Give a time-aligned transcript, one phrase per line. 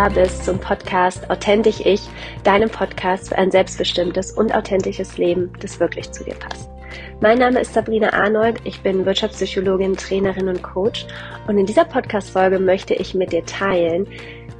[0.00, 2.00] da bist zum Podcast Authentisch Ich,
[2.42, 6.69] deinem Podcast für ein selbstbestimmtes und authentisches Leben, das wirklich zu dir passt.
[7.22, 11.06] Mein Name ist Sabrina Arnold, ich bin Wirtschaftspsychologin, Trainerin und Coach
[11.46, 14.06] und in dieser Podcast-Folge möchte ich mit dir teilen,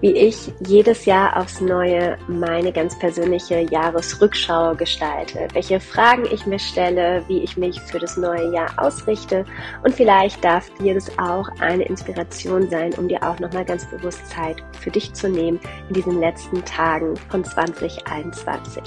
[0.02, 6.58] wie ich jedes Jahr aufs Neue meine ganz persönliche Jahresrückschau gestalte, welche Fragen ich mir
[6.58, 9.46] stelle, wie ich mich für das neue Jahr ausrichte
[9.82, 14.26] und vielleicht darf dir das auch eine Inspiration sein, um dir auch nochmal ganz bewusst
[14.26, 18.82] Zeit für dich zu nehmen in diesen letzten Tagen von 2021.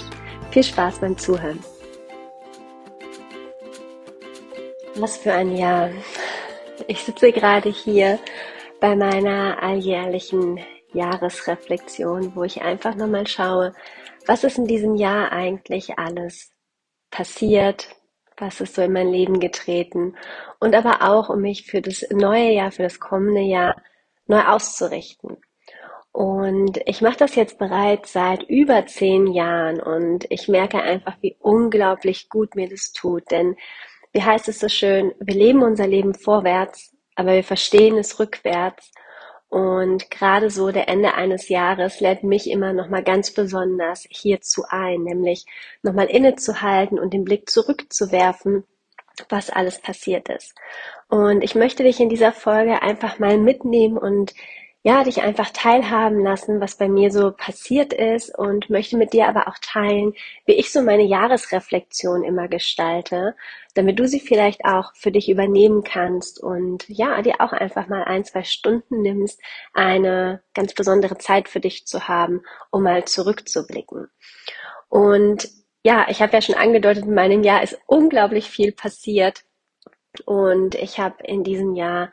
[0.52, 1.58] Viel Spaß beim Zuhören.
[4.96, 5.90] Was für ein Jahr.
[6.86, 8.20] Ich sitze gerade hier
[8.80, 10.60] bei meiner alljährlichen
[10.92, 13.74] Jahresreflexion, wo ich einfach nochmal schaue,
[14.26, 16.52] was ist in diesem Jahr eigentlich alles
[17.10, 17.88] passiert,
[18.36, 20.16] was ist so in mein Leben getreten
[20.60, 23.82] und aber auch, um mich für das neue Jahr, für das kommende Jahr
[24.26, 25.38] neu auszurichten.
[26.12, 31.36] Und ich mache das jetzt bereits seit über zehn Jahren und ich merke einfach, wie
[31.40, 33.32] unglaublich gut mir das tut.
[33.32, 33.56] Denn
[34.14, 38.92] wie heißt es so schön, wir leben unser Leben vorwärts, aber wir verstehen es rückwärts
[39.48, 45.02] und gerade so der Ende eines Jahres lädt mich immer nochmal ganz besonders hierzu ein,
[45.02, 45.46] nämlich
[45.82, 48.64] nochmal innezuhalten und den Blick zurückzuwerfen,
[49.28, 50.54] was alles passiert ist.
[51.08, 54.32] Und ich möchte dich in dieser Folge einfach mal mitnehmen und
[54.86, 59.26] ja, dich einfach teilhaben lassen, was bei mir so passiert ist und möchte mit dir
[59.28, 60.12] aber auch teilen,
[60.44, 63.34] wie ich so meine Jahresreflexion immer gestalte,
[63.72, 68.04] damit du sie vielleicht auch für dich übernehmen kannst und ja, dir auch einfach mal
[68.04, 69.40] ein, zwei Stunden nimmst,
[69.72, 74.08] eine ganz besondere Zeit für dich zu haben, um mal zurückzublicken.
[74.90, 75.48] Und
[75.82, 79.44] ja, ich habe ja schon angedeutet, in meinem Jahr ist unglaublich viel passiert
[80.26, 82.12] und ich habe in diesem Jahr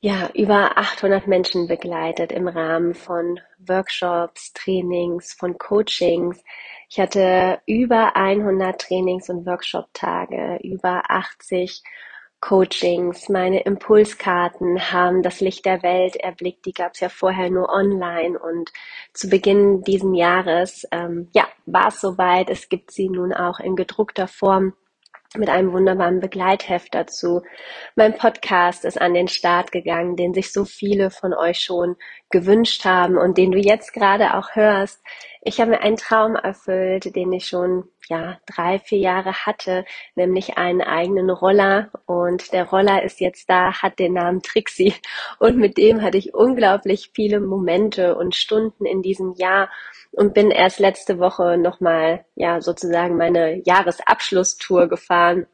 [0.00, 6.42] ja, über 800 Menschen begleitet im Rahmen von Workshops, Trainings, von Coachings.
[6.88, 11.82] Ich hatte über 100 Trainings- und Workshop-Tage, über 80
[12.40, 13.28] Coachings.
[13.28, 16.64] Meine Impulskarten haben das Licht der Welt erblickt.
[16.66, 18.38] Die gab es ja vorher nur online.
[18.38, 18.70] Und
[19.12, 22.50] zu Beginn diesen Jahres, ähm, ja, war es soweit.
[22.50, 24.74] Es gibt sie nun auch in gedruckter Form
[25.36, 27.42] mit einem wunderbaren Begleitheft dazu.
[27.96, 31.96] Mein Podcast ist an den Start gegangen, den sich so viele von euch schon
[32.30, 35.02] gewünscht haben und den du jetzt gerade auch hörst.
[35.42, 39.84] Ich habe mir einen Traum erfüllt, den ich schon ja drei, vier Jahre hatte,
[40.14, 41.90] nämlich einen eigenen Roller.
[42.06, 44.94] Und der Roller ist jetzt da, hat den Namen Trixie
[45.38, 49.70] und mit dem hatte ich unglaublich viele Momente und Stunden in diesem Jahr
[50.12, 55.46] und bin erst letzte Woche nochmal, ja, sozusagen meine Jahresabschlusstour gefahren,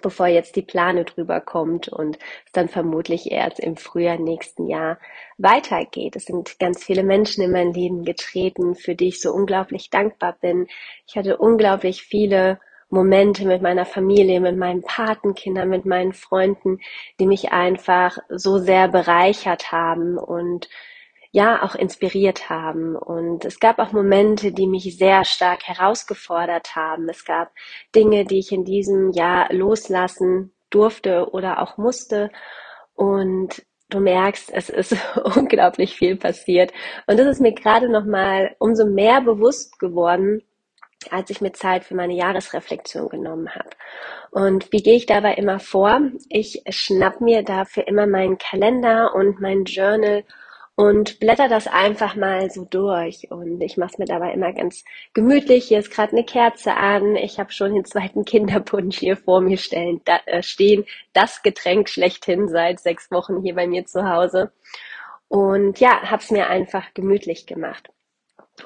[0.00, 4.98] bevor jetzt die Plane drüber kommt und es dann vermutlich erst im Frühjahr nächsten Jahr
[5.36, 6.16] weitergeht.
[6.16, 10.36] Es sind ganz viele Menschen in mein Leben getreten, für die ich so unglaublich dankbar
[10.40, 10.66] bin.
[11.06, 12.60] Ich hatte unglaublich viele
[12.90, 16.80] Momente mit meiner Familie, mit meinen Patenkindern, mit meinen Freunden,
[17.20, 20.68] die mich einfach so sehr bereichert haben und
[21.30, 22.96] ja auch inspiriert haben.
[22.96, 27.08] Und es gab auch Momente, die mich sehr stark herausgefordert haben.
[27.08, 27.52] Es gab
[27.94, 32.30] Dinge, die ich in diesem Jahr loslassen durfte oder auch musste.
[32.94, 34.96] Und du merkst, es ist
[35.36, 36.72] unglaublich viel passiert.
[37.06, 40.42] Und das ist mir gerade noch mal umso mehr bewusst geworden,
[41.10, 43.70] als ich mir Zeit für meine Jahresreflexion genommen habe.
[44.30, 46.00] Und wie gehe ich dabei immer vor?
[46.28, 50.24] Ich schnapp mir dafür immer meinen Kalender und mein Journal
[50.78, 53.32] und blätter das einfach mal so durch.
[53.32, 55.66] Und ich mache es mir dabei immer ganz gemütlich.
[55.66, 57.16] Hier ist gerade eine Kerze an.
[57.16, 60.84] Ich habe schon den zweiten Kinderpunsch hier vor mir stellen, da, äh, stehen.
[61.12, 64.52] Das Getränk schlechthin seit sechs Wochen hier bei mir zu Hause.
[65.26, 67.90] Und ja, habe es mir einfach gemütlich gemacht.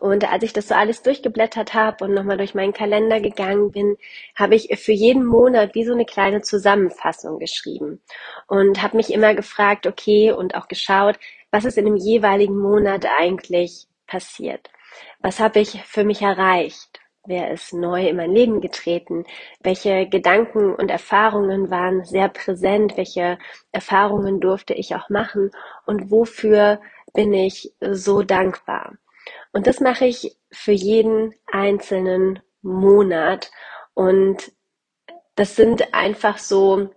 [0.01, 3.97] Und als ich das so alles durchgeblättert habe und nochmal durch meinen Kalender gegangen bin,
[4.35, 8.01] habe ich für jeden Monat wie so eine kleine Zusammenfassung geschrieben
[8.47, 11.19] und habe mich immer gefragt, okay, und auch geschaut,
[11.51, 14.71] was ist in dem jeweiligen Monat eigentlich passiert?
[15.21, 17.01] Was habe ich für mich erreicht?
[17.25, 19.25] Wer ist neu in mein Leben getreten?
[19.61, 22.97] Welche Gedanken und Erfahrungen waren sehr präsent?
[22.97, 23.39] Welche
[23.71, 25.53] Erfahrungen durfte ich auch machen?
[25.87, 26.81] Und wofür
[27.15, 28.95] bin ich so dankbar?
[29.53, 33.51] Und das mache ich für jeden einzelnen Monat.
[33.95, 34.53] Und
[35.35, 36.91] das sind einfach so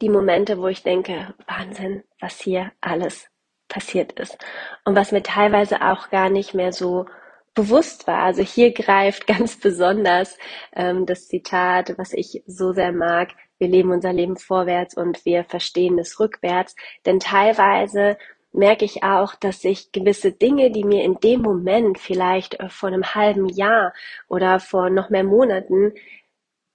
[0.00, 3.28] die Momente, wo ich denke, Wahnsinn, was hier alles
[3.68, 4.36] passiert ist
[4.84, 7.06] und was mir teilweise auch gar nicht mehr so
[7.54, 8.22] bewusst war.
[8.22, 10.36] Also hier greift ganz besonders
[10.74, 15.44] ähm, das Zitat, was ich so sehr mag, wir leben unser Leben vorwärts und wir
[15.44, 16.74] verstehen es rückwärts.
[17.06, 18.18] Denn teilweise
[18.54, 22.88] merke ich auch, dass sich gewisse Dinge, die mir in dem Moment vielleicht äh, vor
[22.88, 23.92] einem halben Jahr
[24.28, 25.92] oder vor noch mehr Monaten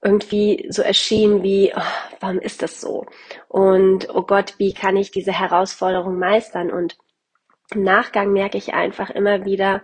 [0.02, 1.82] irgendwie so erschienen wie, oh,
[2.20, 3.06] warum ist das so?
[3.48, 6.72] Und oh Gott, wie kann ich diese Herausforderung meistern?
[6.72, 6.98] Und
[7.72, 9.82] im Nachgang merke ich einfach immer wieder,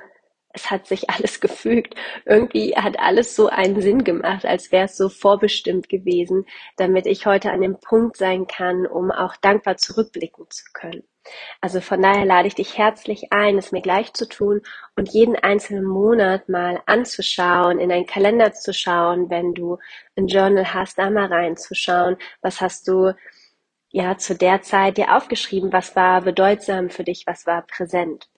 [0.53, 1.95] es hat sich alles gefügt.
[2.25, 6.45] Irgendwie hat alles so einen Sinn gemacht, als wäre es so vorbestimmt gewesen,
[6.77, 11.03] damit ich heute an dem Punkt sein kann, um auch dankbar zurückblicken zu können.
[11.61, 14.61] Also von daher lade ich dich herzlich ein, es mir gleich zu tun
[14.95, 19.77] und jeden einzelnen Monat mal anzuschauen, in deinen Kalender zu schauen, wenn du
[20.15, 23.13] ein Journal hast, da mal reinzuschauen, was hast du
[23.89, 28.29] ja zu der Zeit dir aufgeschrieben, was war bedeutsam für dich, was war präsent.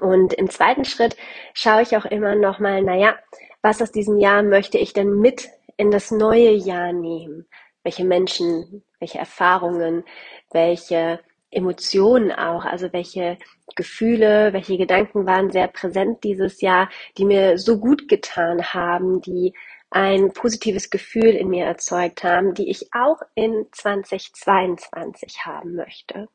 [0.00, 1.16] Und im zweiten Schritt
[1.54, 3.16] schaue ich auch immer noch mal, naja,
[3.62, 7.46] was aus diesem Jahr möchte ich denn mit in das neue Jahr nehmen?
[7.82, 10.04] Welche Menschen, welche Erfahrungen,
[10.50, 11.20] welche
[11.50, 13.38] Emotionen auch, also welche
[13.74, 16.88] Gefühle, welche Gedanken waren sehr präsent dieses Jahr,
[17.18, 19.54] die mir so gut getan haben, die
[19.90, 26.28] ein positives Gefühl in mir erzeugt haben, die ich auch in 2022 haben möchte.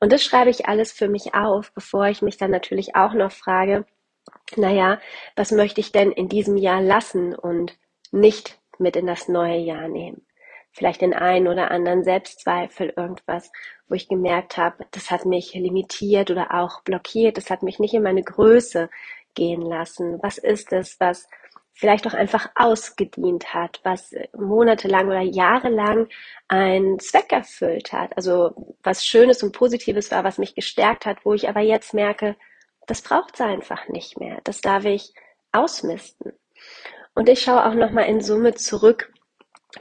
[0.00, 3.32] Und das schreibe ich alles für mich auf, bevor ich mich dann natürlich auch noch
[3.32, 3.86] frage,
[4.56, 5.00] naja,
[5.36, 7.78] was möchte ich denn in diesem Jahr lassen und
[8.10, 10.27] nicht mit in das neue Jahr nehmen?
[10.72, 13.50] Vielleicht den einen oder anderen Selbstzweifel, irgendwas,
[13.88, 17.94] wo ich gemerkt habe, das hat mich limitiert oder auch blockiert, das hat mich nicht
[17.94, 18.90] in meine Größe
[19.34, 20.18] gehen lassen.
[20.22, 21.28] Was ist es, was
[21.78, 26.08] vielleicht auch einfach ausgedient hat, was monatelang oder jahrelang
[26.48, 28.16] einen Zweck erfüllt hat.
[28.16, 32.34] Also was Schönes und Positives war, was mich gestärkt hat, wo ich aber jetzt merke,
[32.88, 34.40] das braucht es einfach nicht mehr.
[34.42, 35.14] Das darf ich
[35.52, 36.32] ausmisten.
[37.14, 39.12] Und ich schaue auch nochmal in Summe zurück,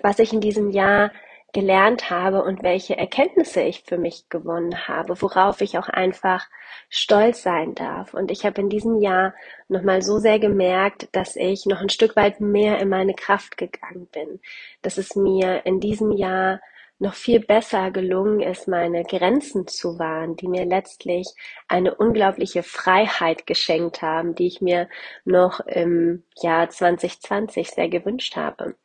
[0.01, 1.11] was ich in diesem Jahr
[1.53, 6.47] gelernt habe und welche Erkenntnisse ich für mich gewonnen habe, worauf ich auch einfach
[6.89, 8.13] stolz sein darf.
[8.13, 9.33] Und ich habe in diesem Jahr
[9.67, 14.07] nochmal so sehr gemerkt, dass ich noch ein Stück weit mehr in meine Kraft gegangen
[14.11, 14.39] bin,
[14.81, 16.59] dass es mir in diesem Jahr
[16.99, 21.27] noch viel besser gelungen ist, meine Grenzen zu wahren, die mir letztlich
[21.67, 24.89] eine unglaubliche Freiheit geschenkt haben, die ich mir
[25.23, 28.75] noch im Jahr 2020 sehr gewünscht habe.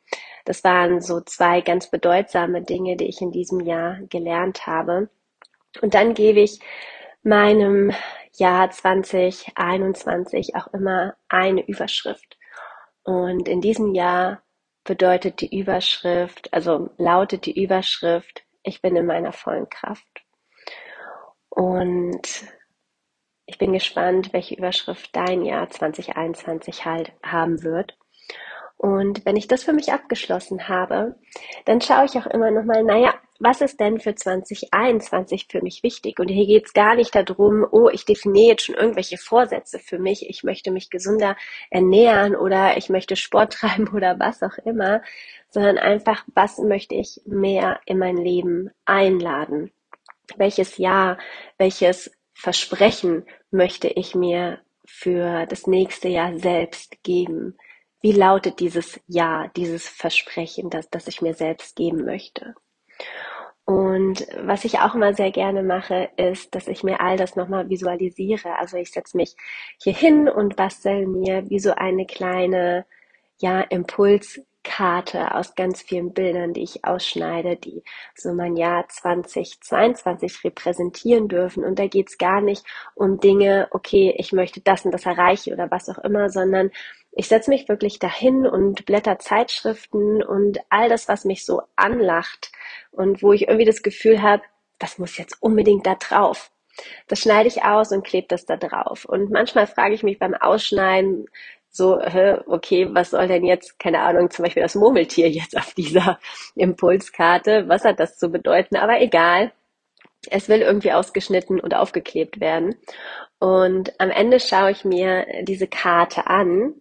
[0.45, 5.09] Das waren so zwei ganz bedeutsame Dinge, die ich in diesem Jahr gelernt habe.
[5.81, 6.59] Und dann gebe ich
[7.23, 7.93] meinem
[8.33, 12.37] Jahr 2021 auch immer eine Überschrift.
[13.03, 14.41] Und in diesem Jahr
[14.83, 20.23] bedeutet die Überschrift, also lautet die Überschrift, ich bin in meiner vollen Kraft.
[21.49, 22.47] Und
[23.45, 27.97] ich bin gespannt, welche Überschrift dein Jahr 2021 halt haben wird.
[28.77, 31.15] Und wenn ich das für mich abgeschlossen habe,
[31.65, 35.83] dann schaue ich auch immer noch mal, naja, was ist denn für 2021 für mich
[35.83, 36.19] wichtig?
[36.19, 39.99] Und hier geht es gar nicht darum, oh, ich definiere jetzt schon irgendwelche Vorsätze für
[39.99, 41.35] mich, ich möchte mich gesünder
[41.69, 45.01] ernähren oder ich möchte Sport treiben oder was auch immer,
[45.49, 49.71] sondern einfach, was möchte ich mehr in mein Leben einladen?
[50.37, 51.17] Welches Jahr,
[51.57, 57.57] welches Versprechen möchte ich mir für das nächste Jahr selbst geben?
[58.03, 62.53] Wie lautet dieses Ja, dieses Versprechen, das, das ich mir selbst geben möchte?
[63.63, 67.69] Und was ich auch immer sehr gerne mache, ist, dass ich mir all das nochmal
[67.69, 68.59] visualisiere.
[68.59, 69.37] Also ich setze mich
[69.81, 72.85] hier hin und bastel mir wie so eine kleine,
[73.39, 77.83] ja, Impulskarte aus ganz vielen Bildern, die ich ausschneide, die
[78.15, 81.63] so mein Jahr 2022 repräsentieren dürfen.
[81.63, 85.71] Und da geht's gar nicht um Dinge, okay, ich möchte das und das erreichen oder
[85.71, 86.69] was auch immer, sondern
[87.15, 92.51] ich setze mich wirklich dahin und blätter Zeitschriften und all das, was mich so anlacht
[92.91, 94.43] und wo ich irgendwie das Gefühl habe,
[94.79, 96.51] das muss jetzt unbedingt da drauf.
[97.07, 99.05] Das schneide ich aus und klebe das da drauf.
[99.05, 101.27] Und manchmal frage ich mich beim Ausschneiden
[101.69, 101.99] so,
[102.47, 106.19] okay, was soll denn jetzt, keine Ahnung, zum Beispiel das Murmeltier jetzt auf dieser
[106.55, 108.75] Impulskarte, was hat das zu bedeuten?
[108.75, 109.51] Aber egal,
[110.29, 112.75] es will irgendwie ausgeschnitten und aufgeklebt werden.
[113.39, 116.75] Und am Ende schaue ich mir diese Karte an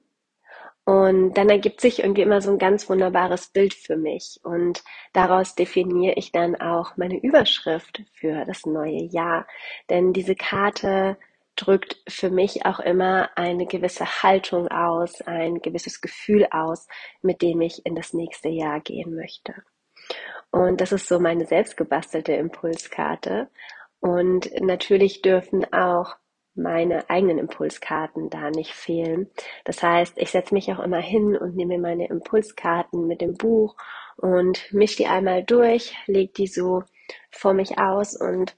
[0.84, 4.40] und dann ergibt sich irgendwie immer so ein ganz wunderbares Bild für mich.
[4.42, 9.46] Und daraus definiere ich dann auch meine Überschrift für das neue Jahr.
[9.90, 11.16] Denn diese Karte
[11.54, 16.88] drückt für mich auch immer eine gewisse Haltung aus, ein gewisses Gefühl aus,
[17.20, 19.54] mit dem ich in das nächste Jahr gehen möchte.
[20.50, 23.48] Und das ist so meine selbstgebastelte Impulskarte.
[24.00, 26.16] Und natürlich dürfen auch
[26.54, 29.30] meine eigenen Impulskarten da nicht fehlen.
[29.64, 33.76] Das heißt, ich setze mich auch immer hin und nehme meine Impulskarten mit dem Buch
[34.16, 36.84] und mische die einmal durch, lege die so
[37.30, 38.56] vor mich aus und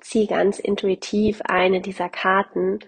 [0.00, 2.80] ziehe ganz intuitiv eine dieser Karten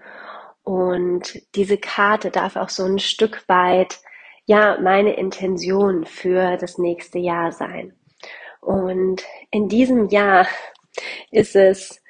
[0.66, 4.00] und diese Karte darf auch so ein Stück weit
[4.46, 7.94] ja meine Intention für das nächste Jahr sein.
[8.60, 10.48] Und in diesem Jahr
[11.30, 12.02] ist es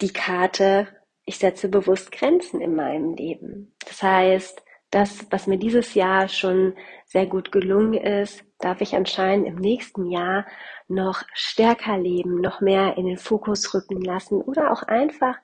[0.00, 0.88] die Karte,
[1.26, 3.74] ich setze bewusst Grenzen in meinem Leben.
[3.86, 9.46] Das heißt, das, was mir dieses Jahr schon sehr gut gelungen ist, darf ich anscheinend
[9.46, 10.46] im nächsten Jahr
[10.88, 15.36] noch stärker leben, noch mehr in den Fokus rücken lassen oder auch einfach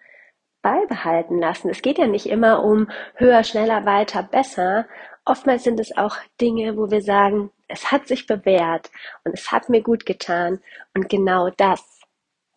[0.63, 1.69] beibehalten lassen.
[1.69, 4.87] Es geht ja nicht immer um höher, schneller, weiter, besser.
[5.25, 8.91] Oftmals sind es auch Dinge, wo wir sagen, es hat sich bewährt
[9.25, 10.61] und es hat mir gut getan
[10.95, 12.02] und genau das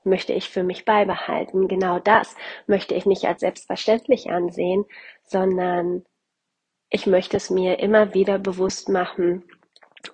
[0.05, 1.67] möchte ich für mich beibehalten.
[1.67, 2.35] Genau das
[2.67, 4.85] möchte ich nicht als selbstverständlich ansehen,
[5.23, 6.05] sondern
[6.89, 9.43] ich möchte es mir immer wieder bewusst machen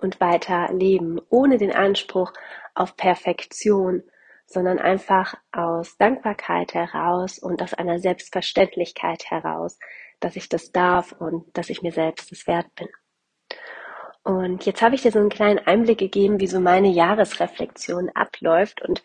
[0.00, 2.32] und weiter leben, ohne den Anspruch
[2.74, 4.02] auf Perfektion,
[4.46, 9.78] sondern einfach aus Dankbarkeit heraus und aus einer Selbstverständlichkeit heraus,
[10.20, 12.88] dass ich das darf und dass ich mir selbst es wert bin.
[14.24, 18.80] Und jetzt habe ich dir so einen kleinen Einblick gegeben, wie so meine Jahresreflexion abläuft.
[18.82, 19.02] Und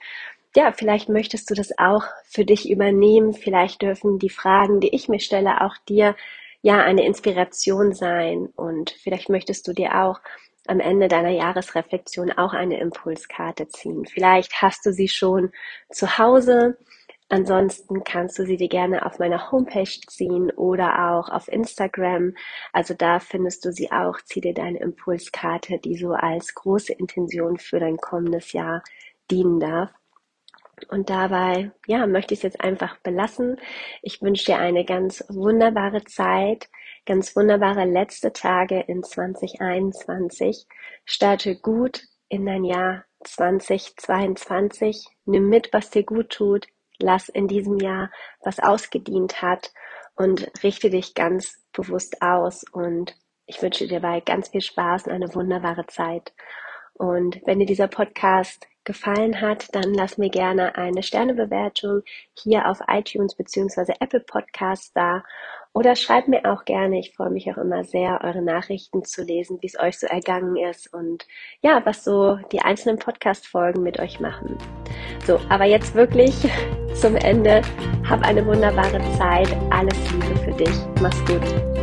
[0.57, 3.33] ja, vielleicht möchtest du das auch für dich übernehmen.
[3.33, 6.15] Vielleicht dürfen die Fragen, die ich mir stelle, auch dir
[6.63, 8.47] ja eine Inspiration sein.
[8.55, 10.19] Und vielleicht möchtest du dir auch
[10.65, 14.07] am Ende deiner Jahresreflexion auch eine Impulskarte ziehen.
[14.07, 15.51] Vielleicht hast du sie schon
[15.91, 16.79] zu Hause.
[17.29, 22.33] Ansonsten kannst du sie dir gerne auf meiner Homepage ziehen oder auch auf Instagram.
[22.73, 24.17] Also da findest du sie auch.
[24.25, 28.81] Zieh dir deine Impulskarte, die so als große Intention für dein kommendes Jahr
[29.29, 29.91] dienen darf.
[30.89, 33.59] Und dabei, ja, möchte ich es jetzt einfach belassen.
[34.01, 36.69] Ich wünsche dir eine ganz wunderbare Zeit,
[37.05, 40.67] ganz wunderbare letzte Tage in 2021.
[41.03, 45.07] Starte gut in dein Jahr 2022.
[45.25, 46.67] Nimm mit, was dir gut tut.
[46.99, 48.11] Lass in diesem Jahr,
[48.43, 49.71] was ausgedient hat
[50.15, 52.63] und richte dich ganz bewusst aus.
[52.71, 53.15] Und
[53.45, 56.33] ich wünsche dir dabei ganz viel Spaß und eine wunderbare Zeit.
[56.93, 62.01] Und wenn dir dieser Podcast gefallen hat, dann lass mir gerne eine Sternebewertung
[62.33, 63.93] hier auf iTunes bzw.
[63.99, 65.23] Apple Podcasts da
[65.73, 69.59] oder schreibt mir auch gerne, ich freue mich auch immer sehr, eure Nachrichten zu lesen,
[69.61, 71.27] wie es euch so ergangen ist und
[71.61, 74.57] ja, was so die einzelnen Podcast-Folgen mit euch machen.
[75.27, 76.33] So, aber jetzt wirklich
[76.95, 77.61] zum Ende.
[78.09, 79.55] Hab eine wunderbare Zeit.
[79.69, 80.75] Alles Liebe für dich.
[80.99, 81.76] Mach's gut.